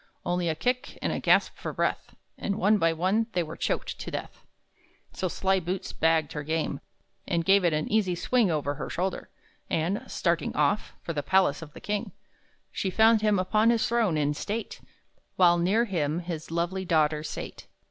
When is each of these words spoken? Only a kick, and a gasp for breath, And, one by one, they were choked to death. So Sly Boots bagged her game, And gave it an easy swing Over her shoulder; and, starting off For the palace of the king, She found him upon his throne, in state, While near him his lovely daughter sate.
Only 0.25 0.49
a 0.49 0.55
kick, 0.55 0.97
and 0.99 1.13
a 1.13 1.19
gasp 1.19 1.51
for 1.57 1.71
breath, 1.73 2.15
And, 2.35 2.55
one 2.55 2.79
by 2.79 2.91
one, 2.91 3.27
they 3.33 3.43
were 3.43 3.55
choked 3.55 3.99
to 3.99 4.09
death. 4.09 4.43
So 5.13 5.27
Sly 5.27 5.59
Boots 5.59 5.93
bagged 5.93 6.33
her 6.33 6.41
game, 6.41 6.79
And 7.27 7.45
gave 7.45 7.63
it 7.63 7.71
an 7.71 7.87
easy 7.87 8.15
swing 8.15 8.49
Over 8.49 8.73
her 8.73 8.89
shoulder; 8.89 9.29
and, 9.69 10.01
starting 10.07 10.55
off 10.55 10.95
For 11.03 11.13
the 11.13 11.21
palace 11.21 11.61
of 11.61 11.73
the 11.73 11.79
king, 11.81 12.13
She 12.71 12.89
found 12.89 13.21
him 13.21 13.37
upon 13.37 13.69
his 13.69 13.87
throne, 13.87 14.17
in 14.17 14.33
state, 14.33 14.81
While 15.35 15.59
near 15.59 15.85
him 15.85 16.17
his 16.21 16.49
lovely 16.49 16.83
daughter 16.83 17.21
sate. 17.21 17.67